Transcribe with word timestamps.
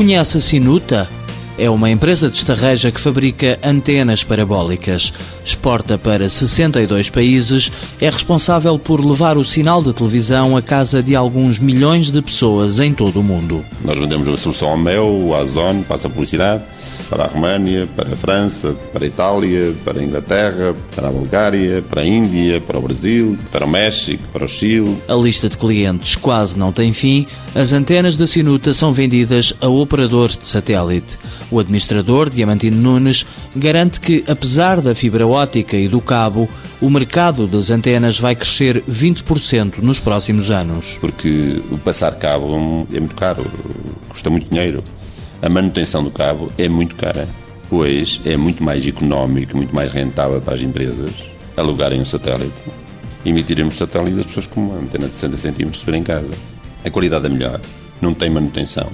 Conhece 0.00 0.38
a 0.38 0.40
Sinuta? 0.40 1.10
É 1.58 1.68
uma 1.68 1.90
empresa 1.90 2.30
de 2.30 2.38
Estarreja 2.38 2.90
que 2.90 2.98
fabrica 2.98 3.58
antenas 3.62 4.24
parabólicas. 4.24 5.12
Exporta 5.44 5.98
para 5.98 6.26
62 6.26 7.10
países. 7.10 7.70
É 8.00 8.08
responsável 8.08 8.78
por 8.78 9.04
levar 9.04 9.36
o 9.36 9.44
sinal 9.44 9.82
de 9.82 9.92
televisão 9.92 10.56
à 10.56 10.62
casa 10.62 11.02
de 11.02 11.14
alguns 11.14 11.58
milhões 11.58 12.10
de 12.10 12.22
pessoas 12.22 12.80
em 12.80 12.94
todo 12.94 13.20
o 13.20 13.22
mundo. 13.22 13.62
Nós 13.84 13.98
vendemos 13.98 14.26
a 14.26 14.38
solução 14.38 14.70
ao 14.70 14.78
Mel, 14.78 15.34
à 15.34 15.44
Zone, 15.44 15.84
passa 15.84 16.08
a 16.08 16.10
publicidade 16.10 16.62
para 17.10 17.24
a 17.24 17.26
Roménia, 17.26 17.88
para 17.96 18.12
a 18.12 18.16
França, 18.16 18.72
para 18.92 19.04
a 19.04 19.08
Itália, 19.08 19.74
para 19.84 19.98
a 19.98 20.02
Inglaterra, 20.02 20.74
para 20.94 21.08
a 21.08 21.10
Bulgária, 21.10 21.82
para 21.82 22.02
a 22.02 22.06
Índia, 22.06 22.60
para 22.60 22.78
o 22.78 22.82
Brasil, 22.82 23.36
para 23.50 23.66
o 23.66 23.68
México, 23.68 24.22
para 24.32 24.44
o 24.44 24.48
Chile. 24.48 24.96
A 25.08 25.14
lista 25.14 25.48
de 25.48 25.56
clientes 25.56 26.14
quase 26.14 26.56
não 26.56 26.72
tem 26.72 26.92
fim. 26.92 27.26
As 27.54 27.72
antenas 27.72 28.16
da 28.16 28.28
Sinuta 28.28 28.72
são 28.72 28.92
vendidas 28.92 29.52
a 29.60 29.66
operadores 29.66 30.36
de 30.36 30.46
satélite. 30.46 31.18
O 31.50 31.58
administrador, 31.58 32.30
Diamantino 32.30 32.76
Nunes, 32.76 33.26
garante 33.56 34.00
que, 34.00 34.24
apesar 34.28 34.80
da 34.80 34.94
fibra 34.94 35.26
ótica 35.26 35.76
e 35.76 35.88
do 35.88 36.00
cabo, 36.00 36.48
o 36.80 36.88
mercado 36.88 37.48
das 37.48 37.70
antenas 37.70 38.20
vai 38.20 38.36
crescer 38.36 38.84
20% 38.88 39.78
nos 39.78 39.98
próximos 39.98 40.50
anos. 40.50 40.96
Porque 41.00 41.60
o 41.72 41.76
passar 41.78 42.14
cabo 42.16 42.86
é 42.92 43.00
muito 43.00 43.16
caro, 43.16 43.44
custa 44.08 44.30
muito 44.30 44.48
dinheiro 44.48 44.84
a 45.42 45.48
manutenção 45.48 46.04
do 46.04 46.10
cabo 46.10 46.50
é 46.58 46.68
muito 46.68 46.94
cara, 46.94 47.28
pois 47.68 48.20
é 48.24 48.36
muito 48.36 48.62
mais 48.62 48.86
económico, 48.86 49.56
muito 49.56 49.74
mais 49.74 49.92
rentável 49.92 50.40
para 50.40 50.54
as 50.54 50.60
empresas 50.60 51.10
alugarem 51.56 52.00
um 52.00 52.04
satélite, 52.04 52.52
emitirem 53.24 53.64
um 53.64 53.70
satélite 53.70 54.20
as 54.20 54.26
pessoas 54.26 54.46
com 54.46 54.60
uma 54.60 54.78
antena 54.78 55.08
de 55.08 55.14
60 55.14 55.36
centímetros 55.36 55.82
de 55.82 55.96
em 55.96 56.02
casa. 56.02 56.32
A 56.84 56.90
qualidade 56.90 57.26
é 57.26 57.28
melhor, 57.28 57.60
não 58.00 58.14
tem 58.14 58.30
manutenção 58.30 58.90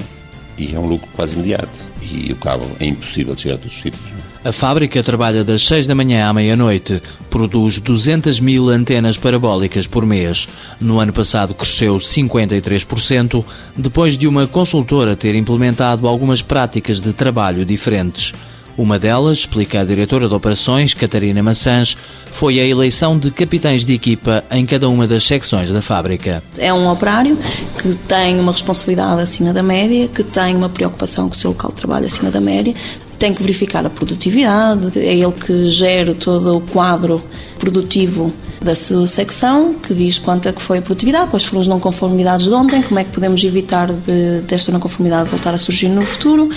e 0.58 0.74
é 0.74 0.78
um 0.78 0.86
lucro 0.86 1.08
quase 1.14 1.34
imediato. 1.34 1.70
E 2.02 2.32
o 2.32 2.36
cabo 2.36 2.64
é 2.80 2.86
impossível 2.86 3.34
de 3.34 3.42
chegar 3.42 3.54
a 3.56 3.58
todos 3.58 3.74
os 3.74 3.82
sítios. 3.82 4.02
A 4.44 4.52
fábrica 4.52 5.02
trabalha 5.02 5.42
das 5.42 5.62
6 5.66 5.88
da 5.88 5.94
manhã 5.94 6.28
à 6.28 6.32
meia-noite. 6.32 7.02
Produz 7.28 7.80
200 7.80 8.38
mil 8.38 8.68
antenas 8.70 9.16
parabólicas 9.16 9.88
por 9.88 10.06
mês. 10.06 10.48
No 10.80 11.00
ano 11.00 11.12
passado 11.12 11.52
cresceu 11.52 11.96
53%, 11.96 13.44
depois 13.76 14.16
de 14.16 14.28
uma 14.28 14.46
consultora 14.46 15.16
ter 15.16 15.34
implementado 15.34 16.06
algumas 16.06 16.42
práticas 16.42 17.00
de 17.00 17.12
trabalho 17.12 17.64
diferentes. 17.64 18.32
Uma 18.78 18.98
delas, 18.98 19.38
explica 19.38 19.80
a 19.80 19.84
diretora 19.84 20.28
de 20.28 20.34
operações, 20.34 20.92
Catarina 20.92 21.42
Maçãs, 21.42 21.96
foi 22.26 22.60
a 22.60 22.64
eleição 22.66 23.18
de 23.18 23.30
capitães 23.30 23.84
de 23.84 23.94
equipa 23.94 24.44
em 24.50 24.66
cada 24.66 24.86
uma 24.88 25.06
das 25.06 25.24
secções 25.24 25.72
da 25.72 25.80
fábrica. 25.80 26.42
É 26.58 26.72
um 26.74 26.90
operário 26.90 27.38
que 27.80 27.94
tem 28.06 28.38
uma 28.38 28.52
responsabilidade 28.52 29.22
acima 29.22 29.54
da 29.54 29.62
média, 29.62 30.08
que 30.08 30.22
tem 30.22 30.54
uma 30.54 30.68
preocupação 30.68 31.28
com 31.28 31.34
o 31.34 31.38
seu 31.38 31.50
local 31.50 31.70
de 31.70 31.76
trabalho 31.76 32.04
acima 32.04 32.30
da 32.30 32.40
média, 32.40 32.74
tem 33.16 33.34
que 33.34 33.42
verificar 33.42 33.84
a 33.86 33.90
produtividade, 33.90 34.98
é 34.98 35.16
ele 35.16 35.32
que 35.32 35.68
gera 35.68 36.14
todo 36.14 36.56
o 36.56 36.60
quadro 36.60 37.22
produtivo 37.58 38.32
da 38.60 38.74
sua 38.74 39.06
secção, 39.06 39.74
que 39.74 39.94
diz 39.94 40.18
quanto 40.18 40.48
é 40.48 40.52
que 40.52 40.62
foi 40.62 40.78
a 40.78 40.82
produtividade, 40.82 41.30
quais 41.30 41.44
foram 41.44 41.60
as 41.60 41.68
não 41.68 41.78
conformidades 41.78 42.46
de 42.46 42.52
ontem, 42.52 42.82
como 42.82 42.98
é 42.98 43.04
que 43.04 43.10
podemos 43.10 43.42
evitar 43.44 43.92
de, 43.92 44.40
desta 44.40 44.72
não 44.72 44.80
conformidade 44.80 45.30
voltar 45.30 45.54
a 45.54 45.58
surgir 45.58 45.88
no 45.88 46.02
futuro 46.04 46.50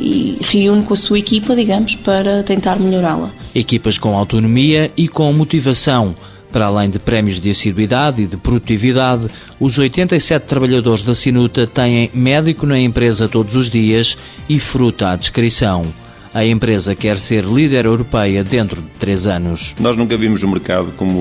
e 0.00 0.38
reúne 0.40 0.82
com 0.82 0.94
a 0.94 0.96
sua 0.96 1.18
equipa, 1.18 1.54
digamos, 1.54 1.94
para 1.94 2.42
tentar 2.42 2.78
melhorá-la. 2.78 3.30
Equipas 3.54 3.98
com 3.98 4.16
autonomia 4.16 4.90
e 4.96 5.08
com 5.08 5.32
motivação. 5.32 6.14
Para 6.50 6.66
além 6.66 6.90
de 6.90 6.98
prémios 6.98 7.40
de 7.40 7.48
assiduidade 7.48 8.22
e 8.22 8.26
de 8.26 8.36
produtividade, 8.36 9.26
os 9.58 9.78
87 9.78 10.46
trabalhadores 10.46 11.02
da 11.02 11.14
Sinuta 11.14 11.66
têm 11.66 12.10
médico 12.12 12.66
na 12.66 12.78
empresa 12.78 13.26
todos 13.26 13.56
os 13.56 13.70
dias 13.70 14.18
e 14.48 14.60
fruta 14.60 15.10
à 15.10 15.16
descrição. 15.16 16.01
A 16.34 16.44
empresa 16.46 16.94
quer 16.94 17.18
ser 17.18 17.44
líder 17.44 17.84
europeia 17.84 18.42
dentro 18.42 18.80
de 18.80 18.88
três 18.98 19.26
anos. 19.26 19.74
Nós 19.78 19.96
nunca 19.96 20.16
vimos 20.16 20.42
o 20.42 20.48
mercado 20.48 20.92
como 20.96 21.18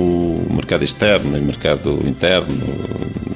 o 0.50 0.54
mercado 0.54 0.84
externo 0.86 1.38
e 1.38 1.42
mercado 1.42 2.00
interno. 2.08 2.58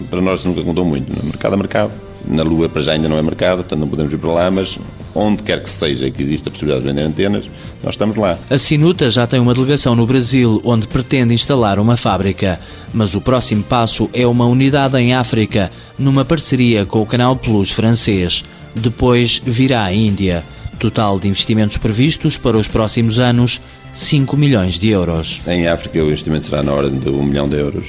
Para 0.09 0.21
nós 0.21 0.45
nunca 0.45 0.63
contou 0.63 0.85
muito. 0.85 1.13
No 1.13 1.25
mercado 1.25 1.53
a 1.53 1.57
mercado. 1.57 1.91
Na 2.27 2.43
Lua 2.43 2.67
para 2.67 2.81
já 2.81 2.93
ainda 2.93 3.07
não 3.07 3.17
é 3.17 3.21
mercado, 3.21 3.57
portanto 3.57 3.79
não 3.79 3.87
podemos 3.87 4.11
ir 4.11 4.17
para 4.17 4.31
lá, 4.31 4.49
mas 4.49 4.79
onde 5.13 5.43
quer 5.43 5.61
que 5.61 5.69
seja 5.69 6.09
que 6.09 6.23
exista 6.23 6.49
a 6.49 6.51
possibilidade 6.51 6.83
de 6.83 6.89
vender 6.89 7.07
antenas, 7.07 7.45
nós 7.83 7.93
estamos 7.93 8.17
lá. 8.17 8.37
A 8.49 8.57
Sinuta 8.57 9.09
já 9.09 9.27
tem 9.27 9.39
uma 9.39 9.53
delegação 9.53 9.95
no 9.95 10.07
Brasil, 10.07 10.59
onde 10.63 10.87
pretende 10.87 11.33
instalar 11.33 11.77
uma 11.77 11.95
fábrica. 11.95 12.59
Mas 12.93 13.13
o 13.13 13.21
próximo 13.21 13.63
passo 13.63 14.09
é 14.11 14.25
uma 14.25 14.45
unidade 14.45 14.97
em 14.97 15.13
África, 15.13 15.71
numa 15.99 16.25
parceria 16.25 16.85
com 16.85 17.01
o 17.01 17.05
Canal 17.05 17.35
Plus 17.35 17.71
francês. 17.71 18.43
Depois 18.73 19.41
virá 19.45 19.83
a 19.83 19.93
Índia. 19.93 20.43
Total 20.79 21.19
de 21.19 21.27
investimentos 21.27 21.77
previstos 21.77 22.37
para 22.37 22.57
os 22.57 22.67
próximos 22.67 23.17
anos, 23.17 23.61
5 23.93 24.35
milhões 24.35 24.77
de 24.77 24.89
euros. 24.89 25.41
Em 25.47 25.67
África 25.67 25.99
o 25.99 26.07
investimento 26.07 26.45
será 26.45 26.61
na 26.61 26.73
ordem 26.73 26.99
de 26.99 27.09
1 27.09 27.23
milhão 27.23 27.47
de 27.47 27.57
euros. 27.57 27.87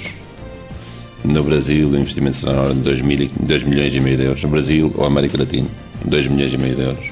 No 1.24 1.42
Brasil 1.42 1.88
o 1.88 1.96
investimento 1.96 2.36
será 2.36 2.52
na 2.52 2.62
ordem 2.62 2.78
de 2.78 2.84
2, 2.84 3.00
mil, 3.02 3.30
2 3.40 3.62
milhões 3.64 3.94
e 3.94 4.00
meio 4.00 4.16
de 4.16 4.24
euros. 4.24 4.42
No 4.42 4.48
Brasil 4.48 4.92
ou 4.96 5.04
América 5.04 5.38
Latina, 5.38 5.68
2 6.04 6.28
milhões 6.28 6.52
e 6.52 6.58
meio 6.58 6.74
de 6.76 6.82
euros. 6.82 7.06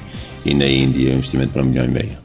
E 0.45 0.53
na 0.53 0.67
Índia 0.67 1.11
o 1.11 1.15
investimento 1.15 1.51
para 1.51 1.63
1 1.63 1.65
milhão 1.65 1.85
e 1.85 1.89
meio. 1.89 2.24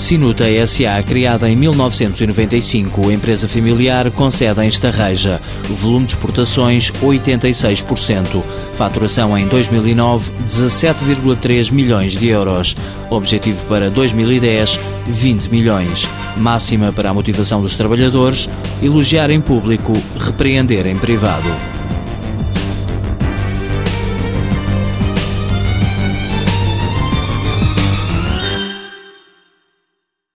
Sinuta 0.00 0.48
S.A., 0.48 1.00
criada 1.02 1.48
em 1.48 1.54
1995, 1.54 3.12
empresa 3.12 3.46
familiar 3.46 4.10
com 4.10 4.30
sede 4.30 4.62
em 4.62 4.66
Estarreja. 4.66 5.38
Volume 5.68 6.06
de 6.06 6.14
exportações 6.14 6.90
86%. 7.02 8.42
Faturação 8.76 9.36
em 9.36 9.46
2009 9.46 10.32
17,3 10.48 11.70
milhões 11.70 12.14
de 12.14 12.28
euros. 12.28 12.74
Objetivo 13.10 13.62
para 13.68 13.90
2010 13.90 14.80
20 15.06 15.48
milhões. 15.48 16.08
Máxima 16.38 16.90
para 16.92 17.10
a 17.10 17.14
motivação 17.14 17.60
dos 17.60 17.76
trabalhadores, 17.76 18.48
elogiar 18.82 19.30
em 19.30 19.40
público, 19.40 19.92
repreender 20.18 20.86
em 20.86 20.96
privado. 20.96 21.69